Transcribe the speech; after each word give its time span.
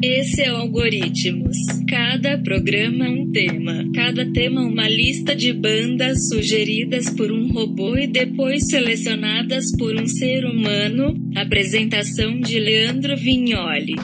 Esse 0.00 0.42
é 0.42 0.52
o 0.52 0.56
Algoritmos. 0.58 1.56
Cada 1.88 2.38
programa 2.38 3.08
um 3.08 3.32
tema. 3.32 3.84
Cada 3.92 4.30
tema 4.32 4.60
uma 4.60 4.88
lista 4.88 5.34
de 5.34 5.52
bandas 5.52 6.28
sugeridas 6.28 7.10
por 7.10 7.32
um 7.32 7.50
robô 7.52 7.96
e 7.96 8.06
depois 8.06 8.68
selecionadas 8.68 9.76
por 9.76 9.96
um 9.96 10.06
ser 10.06 10.44
humano. 10.44 11.16
Apresentação 11.34 12.38
de 12.40 12.60
Leandro 12.60 13.16
Vignoli. 13.16 13.96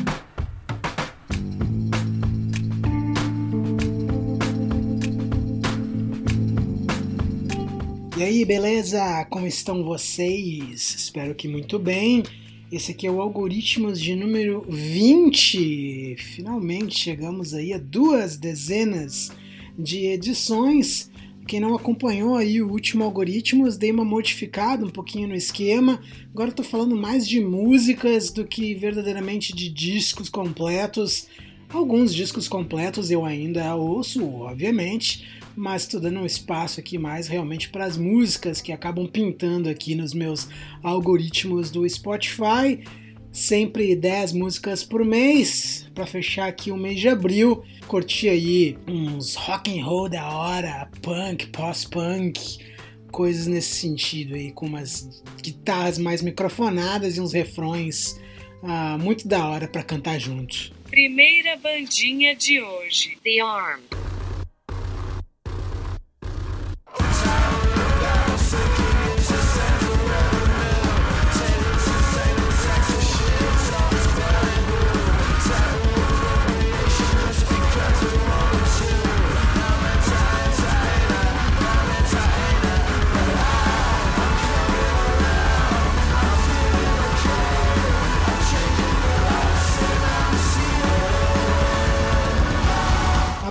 E 8.18 8.22
aí, 8.22 8.44
beleza? 8.44 9.24
Como 9.30 9.46
estão 9.46 9.84
vocês? 9.84 10.96
Espero 10.96 11.36
que 11.36 11.46
muito 11.46 11.78
bem. 11.78 12.24
Esse 12.72 12.92
aqui 12.92 13.06
é 13.06 13.10
o 13.10 13.20
Algoritmos 13.20 14.00
de 14.00 14.16
número 14.16 14.64
20. 14.68 16.16
Finalmente 16.16 16.98
chegamos 16.98 17.52
aí 17.52 17.74
a 17.74 17.78
duas 17.78 18.38
dezenas 18.38 19.30
de 19.78 20.06
edições. 20.06 21.10
Quem 21.46 21.60
não 21.60 21.74
acompanhou 21.74 22.36
aí 22.36 22.62
o 22.62 22.70
último 22.70 23.04
Algoritmos, 23.04 23.76
dei 23.76 23.92
uma 23.92 24.04
modificada 24.04 24.84
um 24.84 24.88
pouquinho 24.88 25.28
no 25.28 25.34
esquema. 25.34 26.00
Agora 26.32 26.48
estou 26.48 26.64
falando 26.64 26.96
mais 26.96 27.28
de 27.28 27.38
músicas 27.38 28.30
do 28.30 28.46
que 28.46 28.74
verdadeiramente 28.74 29.54
de 29.54 29.68
discos 29.68 30.30
completos. 30.30 31.28
Alguns 31.74 32.14
discos 32.14 32.46
completos 32.46 33.10
eu 33.10 33.24
ainda 33.24 33.74
ouço, 33.74 34.24
obviamente, 34.24 35.26
mas 35.56 35.82
estou 35.82 36.00
dando 36.00 36.20
um 36.20 36.24
espaço 36.24 36.78
aqui 36.78 36.96
mais 36.96 37.26
realmente 37.26 37.68
para 37.68 37.84
as 37.84 37.96
músicas 37.96 38.60
que 38.60 38.70
acabam 38.70 39.08
pintando 39.08 39.68
aqui 39.68 39.96
nos 39.96 40.14
meus 40.14 40.48
algoritmos 40.84 41.72
do 41.72 41.86
Spotify. 41.88 42.78
Sempre 43.32 43.96
10 43.96 44.34
músicas 44.34 44.84
por 44.84 45.04
mês, 45.04 45.90
para 45.92 46.06
fechar 46.06 46.46
aqui 46.46 46.70
o 46.70 46.76
mês 46.76 47.00
de 47.00 47.08
abril. 47.08 47.64
Curti 47.88 48.28
aí 48.28 48.78
uns 48.86 49.34
rock 49.34 49.76
and 49.76 49.84
roll 49.84 50.08
da 50.08 50.28
hora, 50.28 50.88
punk, 51.02 51.48
pós-punk, 51.48 52.58
coisas 53.10 53.48
nesse 53.48 53.80
sentido 53.80 54.36
aí, 54.36 54.52
com 54.52 54.66
umas 54.66 55.24
guitarras 55.42 55.98
mais 55.98 56.22
microfonadas 56.22 57.16
e 57.16 57.20
uns 57.20 57.32
refrões 57.32 58.16
ah, 58.62 58.96
muito 58.96 59.26
da 59.26 59.48
hora 59.48 59.66
para 59.66 59.82
cantar 59.82 60.20
junto. 60.20 60.72
Primeira 60.94 61.56
bandinha 61.56 62.36
de 62.36 62.62
hoje: 62.62 63.18
The 63.24 63.40
Arm. 63.40 64.03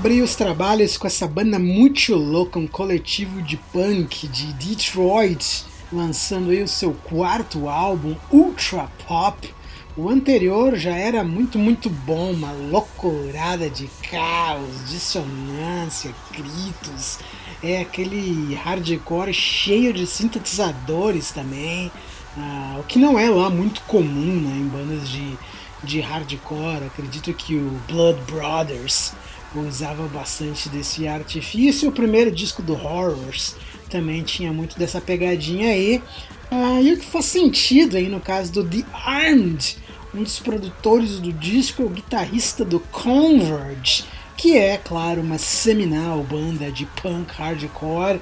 Abri 0.04 0.22
os 0.22 0.36
trabalhos 0.36 0.98
com 0.98 1.08
essa 1.08 1.26
banda 1.26 1.58
muito 1.58 2.14
louca, 2.14 2.60
um 2.60 2.68
coletivo 2.68 3.42
de 3.42 3.56
punk 3.56 4.28
de 4.28 4.52
Detroit, 4.52 5.64
lançando 5.94 6.50
aí 6.50 6.62
o 6.62 6.68
seu 6.68 6.92
quarto 7.06 7.70
álbum, 7.70 8.14
Ultra 8.30 8.92
Pop. 9.08 9.50
O 9.96 10.10
anterior 10.10 10.76
já 10.76 10.94
era 10.94 11.24
muito, 11.24 11.58
muito 11.58 11.90
bom, 11.90 12.34
uma 12.34 12.52
loucurada 12.52 13.70
de 13.70 13.90
caos, 14.12 14.90
dissonância, 14.90 16.14
gritos, 16.34 17.20
é 17.64 17.80
aquele 17.80 18.56
hardcore 18.56 19.34
cheio 19.34 19.94
de 19.94 20.06
sintetizadores 20.06 21.32
também, 21.32 21.90
ah, 22.38 22.76
o 22.78 22.84
que 22.84 23.00
não 23.00 23.18
é 23.18 23.30
lá 23.30 23.50
muito 23.50 23.80
comum 23.84 24.42
né, 24.42 24.58
em 24.58 24.68
bandas 24.68 25.08
de, 25.08 25.38
de 25.82 26.02
hardcore. 26.02 26.88
Acredito 26.88 27.34
que 27.34 27.56
o 27.56 27.80
Blood 27.88 28.20
Brothers 28.30 29.14
usava 29.62 30.08
bastante 30.08 30.70
desse 30.70 31.08
artifício. 31.08 31.90
O 31.90 31.92
primeiro 31.92 32.32
disco 32.32 32.62
do 32.62 32.74
Horrors 32.74 33.56
também 33.90 34.24
tinha 34.24 34.52
muito 34.52 34.78
dessa 34.78 35.00
pegadinha 35.00 35.70
aí. 35.70 36.02
Ah, 36.50 36.82
e 36.82 36.94
o 36.94 36.98
que 36.98 37.06
faz 37.06 37.26
sentido 37.26 37.98
aí 37.98 38.08
no 38.08 38.20
caso 38.20 38.52
do 38.52 38.64
The 38.64 38.84
Armed, 38.94 39.78
um 40.14 40.24
dos 40.24 40.40
produtores 40.40 41.20
do 41.20 41.34
disco, 41.34 41.84
o 41.84 41.90
guitarrista 41.90 42.64
do 42.64 42.80
Converge, 42.80 44.06
que 44.38 44.58
é, 44.58 44.78
claro, 44.78 45.22
uma 45.22 45.38
seminal 45.38 46.24
banda 46.24 46.72
de 46.72 46.86
punk 47.02 47.34
hardcore. 47.34 48.20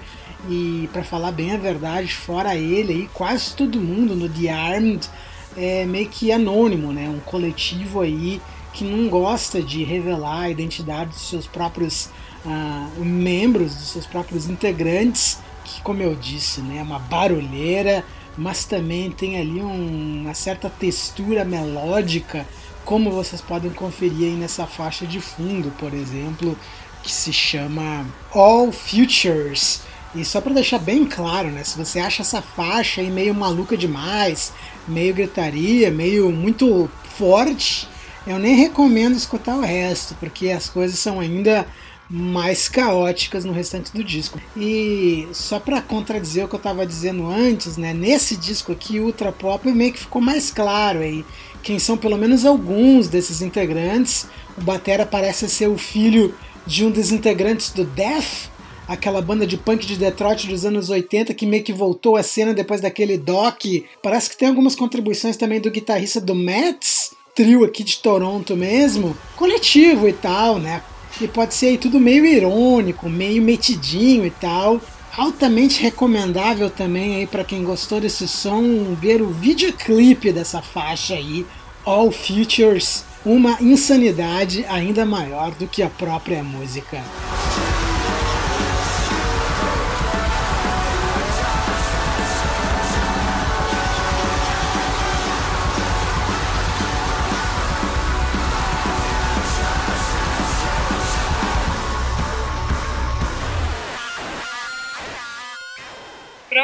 E 0.50 0.90
para 0.92 1.04
falar 1.04 1.32
bem 1.32 1.52
a 1.52 1.58
verdade, 1.58 2.14
fora 2.14 2.56
ele 2.56 2.94
aí, 2.94 3.10
quase 3.14 3.56
todo 3.56 3.80
mundo 3.80 4.16
no 4.16 4.28
The 4.28 4.50
Armed 4.50 5.08
é 5.56 5.86
meio 5.86 6.08
que 6.10 6.32
anônimo, 6.32 6.92
né? 6.92 7.10
Um 7.10 7.20
coletivo 7.20 8.02
aí 8.02 8.42
que 8.74 8.84
não 8.84 9.10
gosta 9.10 9.62
de 9.62 9.84
revelar 9.84 10.44
a 10.44 10.50
identidade 10.50 11.12
dos 11.12 11.30
seus 11.30 11.48
próprios 11.48 12.10
uh, 12.46 13.04
membros, 13.04 13.76
dos 13.76 13.90
seus 13.90 14.06
próprios 14.06 14.48
integrantes, 14.50 15.40
que, 15.64 15.82
como 15.82 16.02
eu 16.02 16.16
disse, 16.16 16.62
né, 16.62 16.78
é 16.78 16.82
uma 16.82 17.00
barulheira, 17.00 18.04
mas 18.38 18.66
também 18.66 19.12
tem 19.12 19.40
ali 19.40 19.62
um, 19.62 20.22
uma 20.22 20.34
certa 20.34 20.70
textura 20.70 21.44
melódica, 21.44 22.48
como 22.86 23.12
vocês 23.12 23.42
podem 23.42 23.72
conferir 23.72 24.28
aí 24.28 24.36
nessa 24.36 24.66
faixa 24.66 25.06
de 25.06 25.20
fundo, 25.20 25.72
por 25.78 25.94
exemplo, 25.94 26.58
que 27.04 27.12
se 27.12 27.32
chama 27.32 28.06
All 28.34 28.72
Futures. 28.72 29.82
E 30.14 30.26
só 30.26 30.42
para 30.42 30.54
deixar 30.54 30.80
bem 30.80 31.06
claro, 31.06 31.50
né, 31.50 31.64
se 31.64 31.78
você 31.78 32.00
acha 32.00 32.22
essa 32.22 32.42
faixa 32.42 33.02
aí 33.02 33.10
meio 33.10 33.34
maluca 33.34 33.78
demais, 33.78 34.52
meio 34.88 35.14
gritaria, 35.14 35.92
meio 35.92 36.32
muito 36.32 36.90
forte, 37.18 37.88
eu 38.26 38.38
nem 38.38 38.56
recomendo 38.56 39.16
escutar 39.16 39.58
o 39.58 39.62
resto, 39.62 40.16
porque 40.20 40.50
as 40.50 40.70
coisas 40.70 41.00
são 41.00 41.20
ainda 41.20 41.66
mais 42.10 42.68
caóticas 42.68 43.46
no 43.46 43.54
restante 43.54 43.92
do 43.94 44.04
disco. 44.04 44.40
E 44.56 45.28
só 45.32 45.60
para 45.60 45.82
contradizer 45.82 46.46
o 46.46 46.48
que 46.48 46.56
eu 46.56 46.58
estava 46.58 46.86
dizendo 46.86 47.28
antes, 47.28 47.78
né, 47.78 47.94
nesse 47.94 48.36
disco 48.36 48.74
aqui, 48.74 49.00
Ultra 49.00 49.32
Pop, 49.32 49.70
meio 49.72 49.94
que 49.94 50.00
ficou 50.00 50.22
mais 50.22 50.52
claro 50.52 51.00
aí 51.00 51.26
quem 51.64 51.80
são 51.80 51.96
pelo 51.96 52.18
menos 52.18 52.46
alguns 52.46 53.08
desses 53.08 53.42
integrantes. 53.42 54.28
O 54.58 54.62
Batera 54.62 55.06
parece 55.06 55.50
ser 55.50 55.68
o 55.68 55.78
filho 55.78 56.36
de 56.68 56.86
um 56.86 56.92
dos 56.92 57.12
integrantes 57.12 57.72
do 57.72 57.86
Death, 57.86 58.50
aquela 58.88 59.22
banda 59.22 59.48
de 59.48 59.58
punk 59.58 59.86
de 59.86 59.96
Detroit 59.96 60.48
dos 60.48 60.66
anos 60.66 60.90
80 60.90 61.34
que 61.34 61.46
meio 61.46 61.64
que 61.64 61.72
voltou 61.72 62.18
à 62.18 62.24
cena 62.24 62.54
depois 62.54 62.82
daquele 62.82 63.18
doc. 63.18 63.64
Parece 64.04 64.30
que 64.30 64.38
tem 64.38 64.50
algumas 64.50 64.76
contribuições 64.76 65.38
também 65.38 65.62
do 65.62 65.72
guitarrista 65.72 66.20
do 66.20 66.36
Mets 66.36 67.11
trio 67.36 67.64
aqui 67.64 67.84
de 67.84 67.98
Toronto 67.98 68.56
mesmo, 68.56 69.16
coletivo 69.36 70.08
e 70.08 70.14
tal, 70.14 70.60
né? 70.60 70.82
E 71.20 71.28
pode 71.28 71.54
ser 71.54 71.68
aí 71.68 71.78
tudo 71.78 72.00
meio 72.00 72.26
irônico, 72.26 73.10
meio 73.10 73.42
metidinho 73.42 74.26
e 74.26 74.32
tal. 74.32 74.82
Altamente 75.18 75.82
recomendável 75.82 76.70
também 76.70 77.16
aí 77.18 77.28
para 77.28 77.44
quem 77.44 77.64
gostou 77.64 78.00
desse 78.00 78.28
som 78.28 78.96
ver 78.96 79.22
o 79.22 79.28
videoclipe 79.28 80.32
dessa 80.32 80.62
faixa 80.62 81.16
aí, 81.16 81.46
All 81.84 82.12
Futures, 82.12 83.04
uma 83.26 83.58
insanidade 83.60 84.66
ainda 84.70 85.06
maior 85.06 85.52
do 85.52 85.68
que 85.68 85.84
a 85.84 85.90
própria 85.90 86.44
música. 86.44 87.04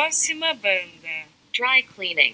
Próxima 0.07 0.54
banda: 0.54 1.27
Dry 1.51 1.81
Cleaning. 1.81 2.33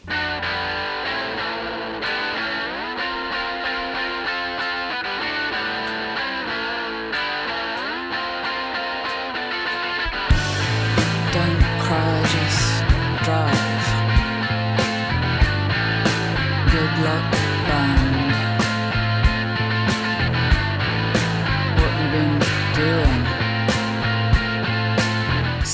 Don't 11.33 11.63
cry, 11.81 12.21
just 12.29 12.85
drive. 13.23 13.85
Good 16.69 16.93
luck, 17.03 17.42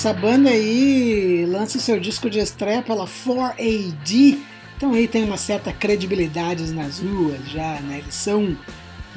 Essa 0.10 0.20
banda 0.20 0.50
aí 0.50 1.46
lança 1.46 1.78
seu 1.78 2.00
disco 2.00 2.32
de 2.32 2.40
estreia 2.40 2.82
pela 2.82 3.06
4AD, 3.06 4.40
então 4.76 4.96
aí 4.96 5.08
tem 5.08 5.24
uma 5.24 5.38
certa 5.38 5.72
credibilidade 5.72 6.74
nas 6.74 6.98
ruas 6.98 7.48
já, 7.48 7.80
né? 7.82 8.00
Eles 8.00 8.16
são 8.16 8.58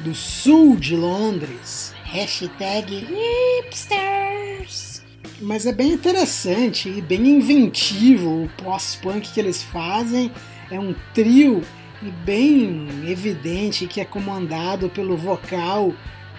do 0.01 0.13
sul 0.13 0.75
de 0.75 0.95
Londres. 0.95 1.95
Hashtag 2.03 3.07
hipsters. 3.63 5.01
Mas 5.41 5.65
é 5.65 5.71
bem 5.71 5.93
interessante 5.93 6.87
e 6.89 7.01
bem 7.01 7.27
inventivo 7.27 8.43
o 8.43 8.49
pós-punk 8.63 9.33
que 9.33 9.39
eles 9.39 9.63
fazem. 9.63 10.31
É 10.69 10.79
um 10.79 10.93
trio 11.11 11.63
e 12.03 12.11
bem 12.23 12.87
evidente 13.07 13.87
que 13.87 13.99
é 13.99 14.05
comandado 14.05 14.89
pelo 14.89 15.17
vocal 15.17 15.91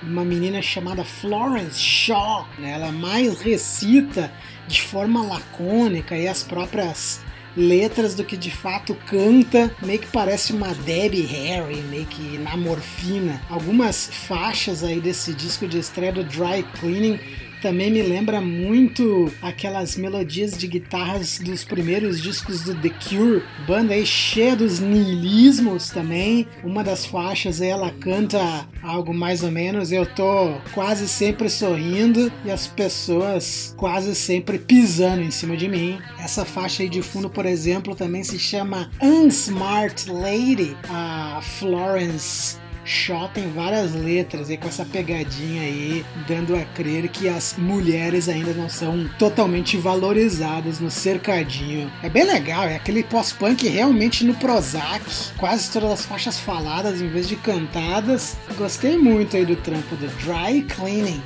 uma 0.06 0.24
menina 0.24 0.60
chamada 0.62 1.04
Florence 1.04 1.78
Shaw. 1.78 2.46
Né? 2.58 2.72
Ela 2.72 2.92
mais 2.92 3.40
recita 3.40 4.32
de 4.66 4.82
forma 4.82 5.22
lacônica 5.22 6.16
e 6.16 6.28
as 6.28 6.42
próprias 6.42 7.20
letras 7.56 8.14
do 8.14 8.24
que 8.24 8.36
de 8.36 8.50
fato 8.50 8.94
canta, 9.06 9.74
meio 9.80 10.00
que 10.00 10.08
parece 10.08 10.52
uma 10.52 10.74
Debbie 10.74 11.22
Harry, 11.22 11.76
meio 11.82 12.06
que 12.06 12.38
na 12.38 12.56
morfina. 12.56 13.40
Algumas 13.48 14.06
faixas 14.12 14.82
aí 14.82 15.00
desse 15.00 15.32
disco 15.32 15.66
de 15.68 15.78
estreia 15.78 16.12
do 16.12 16.24
Dry 16.24 16.64
Cleaning 16.80 17.20
também 17.64 17.90
me 17.90 18.02
lembra 18.02 18.42
muito 18.42 19.32
aquelas 19.40 19.96
melodias 19.96 20.52
de 20.58 20.66
guitarras 20.66 21.38
dos 21.38 21.64
primeiros 21.64 22.20
discos 22.20 22.60
do 22.60 22.74
The 22.74 22.90
Cure, 22.90 23.42
banda 23.66 23.94
aí 23.94 24.04
cheia 24.04 24.54
dos 24.54 24.80
niilismos 24.80 25.88
também. 25.88 26.46
Uma 26.62 26.84
das 26.84 27.06
faixas 27.06 27.62
ela 27.62 27.90
canta 27.90 28.68
algo 28.82 29.14
mais 29.14 29.42
ou 29.42 29.50
menos, 29.50 29.92
eu 29.92 30.04
tô 30.04 30.52
quase 30.74 31.08
sempre 31.08 31.48
sorrindo 31.48 32.30
e 32.44 32.50
as 32.50 32.66
pessoas 32.66 33.74
quase 33.78 34.14
sempre 34.14 34.58
pisando 34.58 35.22
em 35.22 35.30
cima 35.30 35.56
de 35.56 35.66
mim. 35.66 35.98
Essa 36.18 36.44
faixa 36.44 36.82
aí 36.82 36.88
de 36.90 37.00
fundo, 37.00 37.30
por 37.30 37.46
exemplo, 37.46 37.94
também 37.94 38.22
se 38.22 38.38
chama 38.38 38.90
Unsmart 39.00 40.06
Lady, 40.08 40.76
a 40.90 41.40
Florence 41.40 42.62
Shaw 42.84 43.28
tem 43.28 43.50
várias 43.50 43.94
letras 43.94 44.50
e 44.50 44.56
com 44.58 44.68
essa 44.68 44.84
pegadinha 44.84 45.62
aí, 45.62 46.04
dando 46.28 46.54
a 46.54 46.64
crer 46.64 47.08
que 47.08 47.28
as 47.28 47.54
mulheres 47.56 48.28
ainda 48.28 48.52
não 48.52 48.68
são 48.68 49.08
totalmente 49.18 49.76
valorizadas 49.78 50.80
no 50.80 50.90
cercadinho. 50.90 51.90
É 52.02 52.10
bem 52.10 52.24
legal, 52.24 52.64
é 52.64 52.76
aquele 52.76 53.02
pós-punk 53.02 53.66
realmente 53.66 54.24
no 54.24 54.34
Prozac, 54.34 55.02
quase 55.38 55.70
todas 55.72 55.92
as 55.92 56.04
faixas 56.04 56.38
faladas 56.38 57.00
em 57.00 57.08
vez 57.08 57.26
de 57.26 57.36
cantadas. 57.36 58.36
Gostei 58.56 58.98
muito 58.98 59.36
aí 59.36 59.46
do 59.46 59.56
trampo 59.56 59.96
do 59.96 60.06
Dry 60.18 60.62
Cleaning. 60.62 61.22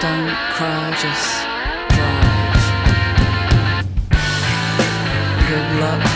Don't 0.00 0.34
cry, 0.56 0.90
just 1.00 1.51
love. 5.82 6.11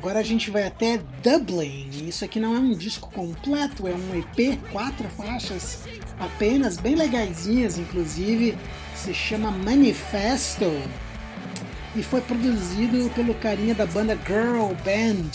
Agora 0.00 0.20
a 0.20 0.22
gente 0.22 0.50
vai 0.50 0.66
até 0.66 0.98
Dublin. 1.22 1.90
Isso 2.08 2.24
aqui 2.24 2.40
não 2.40 2.56
é 2.56 2.58
um 2.58 2.72
disco 2.72 3.10
completo, 3.12 3.86
é 3.86 3.92
um 3.92 4.18
EP, 4.18 4.58
quatro 4.72 5.06
faixas 5.10 5.80
apenas, 6.18 6.78
bem 6.78 6.94
legaisinhas, 6.94 7.78
inclusive. 7.78 8.56
Se 8.94 9.12
chama 9.12 9.50
Manifesto 9.50 10.64
e 11.94 12.02
foi 12.02 12.22
produzido 12.22 13.10
pelo 13.10 13.34
carinha 13.34 13.74
da 13.74 13.84
banda 13.84 14.18
Girl 14.26 14.72
Band, 14.82 15.28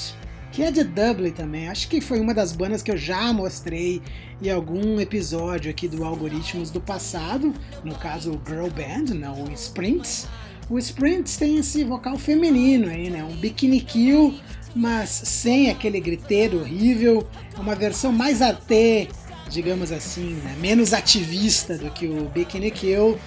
que 0.51 0.63
é 0.63 0.71
de 0.71 0.83
Dublin 0.83 1.29
também. 1.29 1.69
Acho 1.69 1.87
que 1.87 2.01
foi 2.01 2.19
uma 2.19 2.33
das 2.33 2.51
bandas 2.51 2.81
que 2.81 2.89
eu 2.89 2.97
já 2.97 3.31
mostrei 3.31 4.01
em 4.41 4.49
algum 4.49 4.99
episódio 4.99 5.69
aqui 5.69 5.87
do 5.87 6.03
Algoritmos 6.03 6.71
do 6.71 6.81
passado, 6.81 7.53
no 7.83 7.93
caso 7.93 8.41
Girl 8.47 8.69
Band, 8.69 9.13
não 9.13 9.43
o 9.43 9.51
Sprints. 9.51 10.27
O 10.67 10.79
Sprints 10.79 11.37
tem 11.37 11.57
esse 11.57 11.83
vocal 11.83 12.17
feminino 12.17 12.89
aí, 12.89 13.07
né? 13.11 13.23
Um 13.23 13.35
bikini 13.35 13.79
kill, 13.81 14.33
mas 14.75 15.09
sem 15.09 15.69
aquele 15.69 15.99
griteiro 15.99 16.59
horrível. 16.59 17.25
É 17.55 17.59
uma 17.59 17.75
versão 17.75 18.11
mais 18.11 18.41
até, 18.41 19.07
digamos 19.49 19.91
assim, 19.91 20.33
né? 20.43 20.55
menos 20.59 20.93
ativista 20.93 21.77
do 21.77 21.89
que 21.89 22.05
o 22.07 22.29
Bikini 22.29 22.69
Kill. 22.69 23.17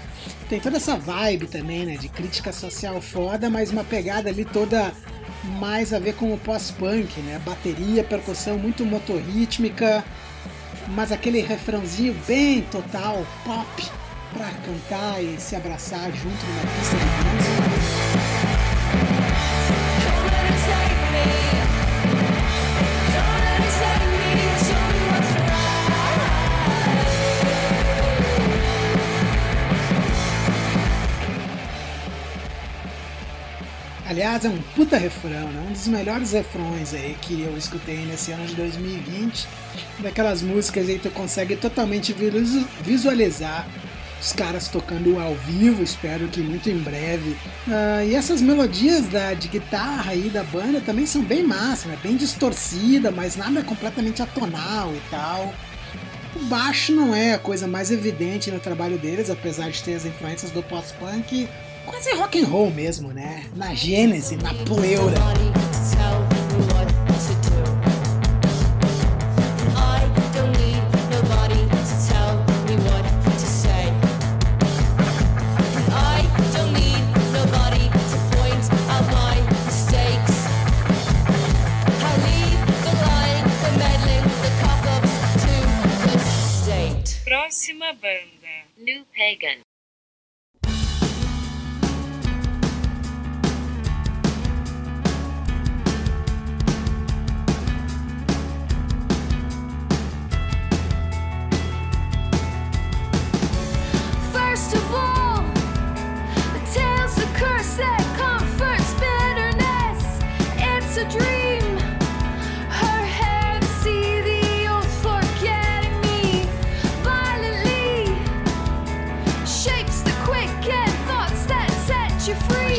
Tem 0.48 0.60
toda 0.60 0.76
essa 0.76 0.96
vibe 0.96 1.46
também, 1.46 1.86
né? 1.86 1.96
De 1.96 2.08
crítica 2.08 2.52
social 2.52 3.00
foda, 3.00 3.48
mas 3.48 3.70
uma 3.70 3.84
pegada 3.84 4.28
ali 4.28 4.44
toda 4.44 4.92
mais 5.58 5.92
a 5.94 5.98
ver 5.98 6.14
com 6.14 6.32
o 6.32 6.38
pós-punk, 6.38 7.20
né? 7.20 7.40
Bateria, 7.44 8.04
percussão 8.04 8.58
muito 8.58 8.84
motorrítmica, 8.84 10.04
mas 10.88 11.12
aquele 11.12 11.40
refrãozinho 11.40 12.14
bem 12.26 12.62
total, 12.62 13.26
pop, 13.44 13.84
pra 14.32 14.50
cantar 14.50 15.22
e 15.22 15.38
se 15.38 15.56
abraçar 15.56 16.10
junto 16.12 16.46
numa 16.46 16.62
pista 16.76 16.96
de. 17.62 17.67
Aliás, 34.08 34.42
é 34.44 34.48
um 34.48 34.56
puta 34.74 34.96
refrão, 34.96 35.48
né? 35.50 35.66
Um 35.68 35.72
dos 35.72 35.86
melhores 35.86 36.32
refrões 36.32 36.94
aí 36.94 37.14
que 37.20 37.42
eu 37.42 37.54
escutei 37.58 38.06
nesse 38.06 38.32
ano 38.32 38.46
de 38.46 38.54
2020. 38.54 39.46
Daquelas 39.98 40.40
músicas 40.40 40.88
aí 40.88 40.94
que 40.98 41.08
tu 41.08 41.10
consegue 41.10 41.56
totalmente 41.56 42.14
visu- 42.14 42.66
visualizar 42.80 43.68
os 44.18 44.32
caras 44.32 44.66
tocando 44.66 45.20
ao 45.20 45.34
vivo, 45.34 45.82
espero 45.82 46.26
que 46.28 46.40
muito 46.40 46.70
em 46.70 46.78
breve. 46.78 47.36
Ah, 47.68 48.02
e 48.02 48.14
essas 48.14 48.40
melodias 48.40 49.06
da, 49.08 49.34
de 49.34 49.46
guitarra 49.46 50.12
aí 50.12 50.30
da 50.30 50.42
banda 50.42 50.80
também 50.80 51.04
são 51.06 51.22
bem 51.22 51.44
massa, 51.44 51.86
né? 51.88 51.98
bem 52.02 52.16
distorcida, 52.16 53.10
mas 53.10 53.36
nada 53.36 53.62
completamente 53.62 54.22
atonal 54.22 54.92
e 54.94 55.00
tal. 55.10 55.52
O 56.34 56.44
baixo 56.46 56.92
não 56.94 57.14
é 57.14 57.34
a 57.34 57.38
coisa 57.38 57.66
mais 57.66 57.90
evidente 57.90 58.50
no 58.50 58.58
trabalho 58.58 58.96
deles, 58.98 59.28
apesar 59.30 59.70
de 59.70 59.82
ter 59.82 59.94
as 59.94 60.04
influências 60.06 60.50
do 60.50 60.62
post-punk. 60.62 61.46
Quase 61.88 62.14
rock 62.16 62.38
and 62.38 62.46
roll 62.46 62.70
mesmo, 62.70 63.12
né? 63.12 63.44
Na 63.56 63.74
gênese, 63.74 64.36
na 64.36 64.52
pleura. 64.52 65.16
Nobody 65.18 65.44
to 65.52 65.96
tell 65.96 66.20
me 89.40 89.67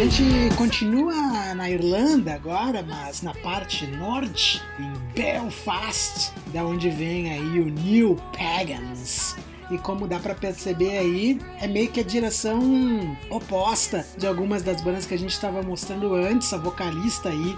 gente 0.06 0.56
continua 0.56 1.53
na 1.53 1.70
Irlanda 1.70 2.34
agora, 2.34 2.82
mas 2.82 3.22
na 3.22 3.34
parte 3.34 3.86
norte, 3.86 4.62
em 4.79 4.94
Belfast, 5.13 6.32
da 6.53 6.63
onde 6.63 6.89
vem 6.89 7.29
aí 7.29 7.60
o 7.60 7.65
New 7.65 8.15
Pagans. 8.32 9.36
E 9.70 9.77
como 9.77 10.08
dá 10.08 10.18
pra 10.18 10.34
perceber 10.34 10.98
aí, 10.98 11.41
é 11.60 11.68
meio 11.68 11.91
que 11.91 12.00
a 12.00 12.03
direção 12.03 13.18
oposta 13.29 14.08
de 14.18 14.25
algumas 14.25 14.63
das 14.63 14.82
bandas 14.82 15.06
que 15.06 15.15
a 15.15 15.20
gente 15.20 15.34
estava 15.34 15.62
mostrando 15.62 16.15
antes. 16.15 16.53
A 16.53 16.58
vocalista 16.58 17.27
aí 17.27 17.58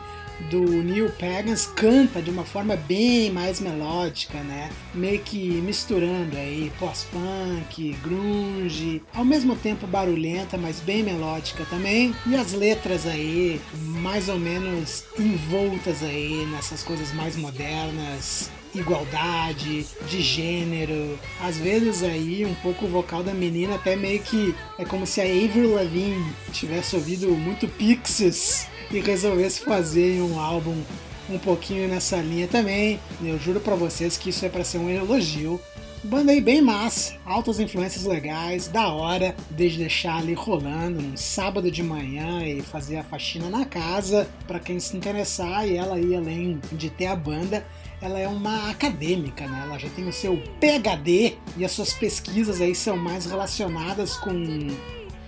do 0.50 0.62
Neil 0.84 1.10
Pagans 1.12 1.66
canta 1.66 2.22
de 2.22 2.30
uma 2.30 2.44
forma 2.44 2.76
bem 2.76 3.32
mais 3.32 3.60
melódica, 3.60 4.40
né? 4.40 4.70
Meio 4.94 5.20
que 5.20 5.38
misturando 5.62 6.36
aí 6.38 6.72
pós-punk, 6.80 7.94
grunge, 8.04 9.02
ao 9.14 9.26
mesmo 9.26 9.56
tempo 9.56 9.86
barulhenta, 9.88 10.58
mas 10.58 10.80
bem 10.80 11.04
melódica 11.04 11.66
também. 11.70 12.16
E 12.26 12.36
as 12.36 12.54
letras 12.54 13.06
aí 13.06 13.62
mais 13.74 14.30
ou 14.30 14.40
menos 14.40 15.06
envoltas 15.18 16.04
aí 16.04 16.46
nessas 16.52 16.84
coisas 16.84 17.14
mais 17.14 17.36
modernas, 17.36 18.50
igualdade, 18.74 19.86
de 20.08 20.22
gênero. 20.22 21.20
Às 21.42 21.58
vezes 21.58 22.04
aí 22.04 22.46
um 22.46 22.56
pouco 22.56 22.86
o 22.86 22.90
vocal 22.90 23.24
da 23.24 23.34
menina 23.34 23.76
até 23.76 23.96
meio 23.96 24.22
que 24.22 24.56
é 24.78 24.86
como 24.86 25.06
se 25.06 25.22
a 25.22 25.24
Avril 25.24 25.76
Lavigne 25.76 26.34
tivesse 26.52 26.96
ouvido 26.96 27.28
muito 27.30 27.68
Pixies 27.68 28.68
e 28.92 29.00
resolvesse 29.00 29.62
fazer 29.62 30.22
um 30.22 30.40
álbum 30.40 30.76
um 31.30 31.40
pouquinho 31.40 31.88
nessa 31.88 32.18
linha 32.18 32.48
também. 32.48 33.00
Eu 33.24 33.40
juro 33.40 33.60
pra 33.60 33.76
vocês 33.76 34.18
que 34.18 34.30
isso 34.30 34.46
é 34.46 34.50
pra 34.50 34.64
ser 34.64 34.78
um 34.78 34.90
elogio. 34.90 35.60
Banda 36.04 36.32
aí 36.32 36.42
bem 36.42 36.64
massa, 36.64 37.14
altas 37.24 37.60
influências 37.60 38.06
legais, 38.06 38.68
da 38.68 38.92
hora, 38.92 39.36
desde 39.52 39.78
deixar 39.78 40.18
ali 40.18 40.34
rolando 40.34 41.00
um 41.00 41.16
sábado 41.16 41.70
de 41.70 41.84
manhã 41.84 42.44
e 42.44 42.60
fazer 42.60 42.98
a 42.98 43.04
faxina 43.04 43.52
na 43.52 43.66
casa, 43.66 44.28
pra 44.48 44.60
quem 44.60 44.80
se 44.80 44.98
interessar, 44.98 45.68
e 45.68 45.78
ela 45.78 45.98
aí 45.98 46.16
além 46.16 46.60
de 46.72 46.90
ter 46.90 47.06
a 47.06 47.16
banda, 47.16 47.64
ela 48.02 48.18
é 48.18 48.28
uma 48.28 48.72
acadêmica, 48.72 49.46
né? 49.46 49.62
Ela 49.64 49.78
já 49.78 49.90
tem 49.90 50.08
o 50.08 50.12
seu 50.12 50.42
PhD 50.60 51.36
e 51.56 51.64
as 51.64 51.72
suas 51.72 51.94
pesquisas 51.94 52.60
aí 52.60 52.74
são 52.74 52.98
mais 52.98 53.28
relacionadas 53.28 54.18
com 54.18 54.34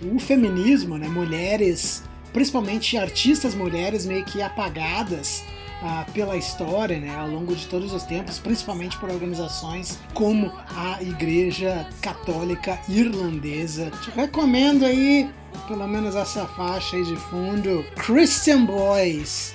o 0.02 0.18
feminismo, 0.18 0.98
né? 0.98 1.06
Mulheres, 1.06 2.02
principalmente 2.34 2.98
artistas 2.98 3.54
mulheres 3.54 4.04
meio 4.04 4.24
que 4.24 4.42
apagadas 4.42 5.44
ah, 5.80 6.04
pela 6.12 6.36
história, 6.36 6.98
né? 6.98 7.14
Ao 7.16 7.28
longo 7.28 7.54
de 7.54 7.66
todos 7.66 7.92
os 7.92 8.02
tempos, 8.02 8.38
principalmente 8.38 8.98
por 8.98 9.08
organizações 9.08 9.98
como 10.12 10.52
a 10.76 11.00
Igreja 11.00 11.88
Católica 12.02 12.78
Irlandesa. 12.88 13.90
Te 14.02 14.10
recomendo 14.10 14.84
aí, 14.84 15.30
pelo 15.68 15.86
menos 15.86 16.16
essa 16.16 16.44
faixa 16.46 16.96
aí 16.96 17.04
de 17.04 17.16
fundo, 17.16 17.84
Christian 17.96 18.66
Boys. 18.66 19.54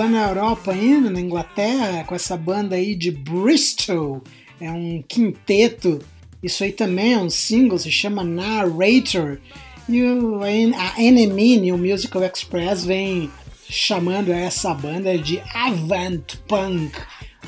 lá 0.00 0.08
na 0.08 0.28
Europa 0.28 0.72
ainda, 0.72 1.10
na 1.10 1.20
Inglaterra, 1.20 2.04
com 2.04 2.14
essa 2.14 2.34
banda 2.34 2.74
aí 2.74 2.94
de 2.94 3.10
Bristol, 3.10 4.22
é 4.58 4.70
um 4.70 5.02
quinteto. 5.06 5.98
Isso 6.42 6.64
aí 6.64 6.72
também 6.72 7.12
é 7.12 7.18
um 7.18 7.28
single, 7.28 7.78
se 7.78 7.90
chama 7.90 8.24
Narrator. 8.24 9.38
E 9.86 10.02
o, 10.02 10.40
a 10.42 11.02
NME, 11.02 11.60
New 11.60 11.76
Musical 11.76 12.24
Express, 12.24 12.82
vem 12.82 13.30
chamando 13.68 14.32
essa 14.32 14.72
banda 14.72 15.18
de 15.18 15.42
Avant 15.54 16.24
Punk, 16.48 16.92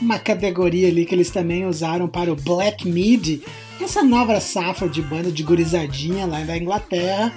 uma 0.01 0.19
categoria 0.19 0.89
ali 0.89 1.07
que 1.07 1.15
eles 1.15 1.31
também 1.31 1.65
usaram 1.65 2.07
para 2.07 2.31
o 2.31 2.37
Black 2.37 2.87
Midi, 2.87 3.43
essa 3.81 4.03
nova 4.03 4.39
safra 4.41 4.89
de 4.89 5.01
banda 5.01 5.33
de 5.33 5.43
gurizadinha 5.43 6.27
lá 6.27 6.41
da 6.43 6.57
Inglaterra. 6.57 7.33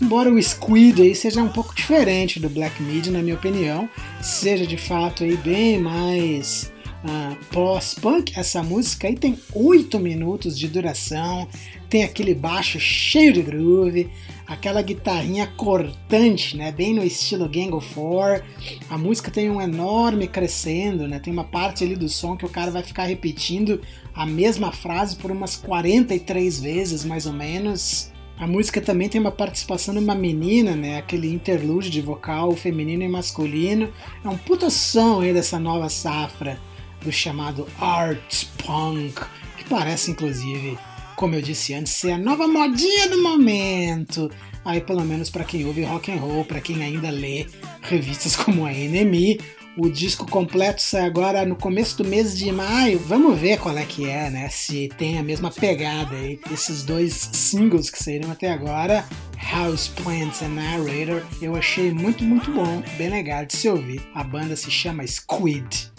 Embora 0.00 0.30
o 0.30 0.42
Squid 0.42 1.00
aí 1.00 1.14
seja 1.14 1.42
um 1.42 1.48
pouco 1.48 1.74
diferente 1.74 2.38
do 2.38 2.50
Black 2.50 2.82
Midi, 2.82 3.10
na 3.10 3.22
minha 3.22 3.34
opinião, 3.34 3.88
seja 4.22 4.66
de 4.66 4.76
fato 4.76 5.24
aí 5.24 5.36
bem 5.38 5.78
mais 5.78 6.70
ah, 7.02 7.36
pós-punk, 7.50 8.38
essa 8.38 8.62
música 8.62 9.08
aí 9.08 9.14
tem 9.14 9.38
8 9.54 9.98
minutos 9.98 10.58
de 10.58 10.68
duração, 10.68 11.48
tem 11.88 12.04
aquele 12.04 12.34
baixo 12.34 12.78
cheio 12.78 13.32
de 13.32 13.40
groove, 13.40 14.10
aquela 14.46 14.82
guitarrinha 14.82 15.46
cortante, 15.56 16.56
né, 16.56 16.72
bem 16.72 16.94
no 16.94 17.02
estilo 17.02 17.48
Gang 17.48 17.72
of 17.72 17.94
Four. 17.94 18.42
A 18.90 18.98
música 18.98 19.30
tem 19.30 19.50
um 19.50 19.60
enorme 19.60 20.28
crescendo, 20.28 21.08
né, 21.08 21.18
tem 21.18 21.32
uma 21.32 21.44
parte 21.44 21.84
ali 21.84 21.96
do 21.96 22.08
som 22.08 22.36
que 22.36 22.44
o 22.44 22.50
cara 22.50 22.70
vai 22.70 22.82
ficar 22.82 23.04
repetindo 23.04 23.80
a 24.14 24.26
mesma 24.26 24.72
frase 24.72 25.16
por 25.16 25.30
umas 25.30 25.56
43 25.56 26.60
vezes, 26.60 27.04
mais 27.04 27.24
ou 27.24 27.32
menos. 27.32 28.10
A 28.38 28.46
música 28.46 28.80
também 28.82 29.08
tem 29.08 29.20
uma 29.20 29.32
participação 29.32 29.94
de 29.94 30.00
uma 30.00 30.14
menina, 30.14 30.76
né? 30.76 30.98
Aquele 30.98 31.32
interlúdio 31.32 31.90
de 31.90 32.02
vocal 32.02 32.52
feminino 32.52 33.02
e 33.02 33.08
masculino. 33.08 33.90
É 34.22 34.28
um 34.28 34.36
puta 34.36 34.68
som 34.68 35.22
aí 35.22 35.32
dessa 35.32 35.58
nova 35.58 35.88
safra 35.88 36.58
do 37.02 37.10
chamado 37.10 37.66
Art 37.80 38.44
Punk, 38.58 39.14
que 39.56 39.64
parece 39.64 40.10
inclusive, 40.10 40.78
como 41.14 41.34
eu 41.34 41.40
disse 41.40 41.72
antes, 41.72 41.92
ser 41.94 42.10
a 42.10 42.18
nova 42.18 42.46
modinha 42.46 43.08
do 43.08 43.22
momento. 43.22 44.30
Aí 44.64 44.82
pelo 44.82 45.04
menos 45.04 45.30
para 45.30 45.44
quem 45.44 45.64
ouve 45.64 45.84
rock 45.84 46.12
and 46.12 46.16
roll, 46.16 46.44
para 46.44 46.60
quem 46.60 46.82
ainda 46.82 47.08
lê 47.08 47.46
revistas 47.80 48.36
como 48.36 48.66
a 48.66 48.70
NME, 48.70 49.40
o 49.76 49.90
disco 49.90 50.28
completo 50.30 50.80
sai 50.80 51.02
agora 51.02 51.44
no 51.44 51.54
começo 51.54 51.98
do 51.98 52.04
mês 52.04 52.36
de 52.36 52.50
maio. 52.50 52.98
Vamos 52.98 53.38
ver 53.38 53.58
qual 53.58 53.76
é 53.76 53.84
que 53.84 54.08
é, 54.08 54.30
né? 54.30 54.48
Se 54.48 54.88
tem 54.96 55.18
a 55.18 55.22
mesma 55.22 55.50
pegada 55.50 56.16
aí. 56.16 56.40
Esses 56.50 56.82
dois 56.82 57.12
singles 57.32 57.90
que 57.90 58.02
saíram 58.02 58.30
até 58.30 58.50
agora, 58.50 59.04
House 59.52 59.88
Plants 59.88 60.42
and 60.42 60.48
Narrator, 60.50 61.22
eu 61.42 61.54
achei 61.54 61.92
muito, 61.92 62.24
muito 62.24 62.50
bom. 62.50 62.82
Bem 62.96 63.10
legal 63.10 63.44
de 63.44 63.54
se 63.54 63.68
ouvir. 63.68 64.00
A 64.14 64.24
banda 64.24 64.56
se 64.56 64.70
chama 64.70 65.06
Squid. 65.06 65.92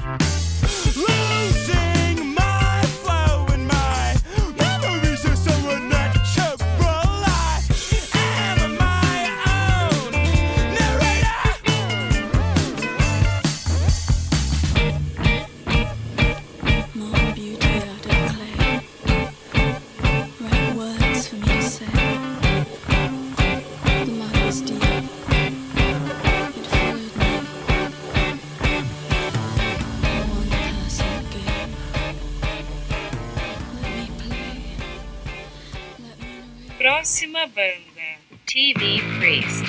Próxima 36.98 37.46
banda: 37.54 38.10
TV 38.48 39.00
Priest. 39.20 39.66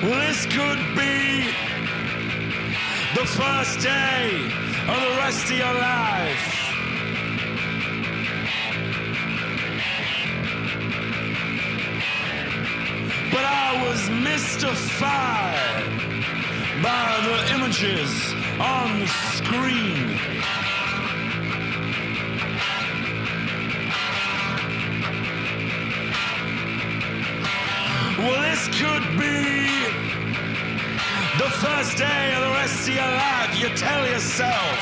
This 0.00 0.46
could 0.46 0.78
be 0.94 1.50
the 3.16 3.26
first 3.26 3.80
day 3.80 4.46
of 4.86 5.00
the 5.00 5.14
rest 5.18 5.50
of 5.50 5.58
your 5.58 5.74
life. 5.74 6.46
But 13.32 13.44
I 13.44 13.82
was 13.88 14.08
mystified 14.08 15.82
by 16.80 17.08
the 17.26 17.54
images 17.56 18.34
on 18.60 19.00
the 19.00 19.08
screen. 19.08 20.41
Well, 28.22 28.40
this 28.40 28.68
could 28.68 29.02
be 29.18 29.58
the 31.38 31.50
first 31.58 31.98
day 31.98 32.34
of 32.36 32.40
the 32.46 32.52
rest 32.54 32.88
of 32.88 32.94
your 32.94 33.04
life. 33.04 33.60
You 33.60 33.68
tell 33.74 34.06
yourself. 34.06 34.78